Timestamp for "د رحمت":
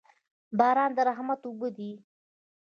0.97-1.41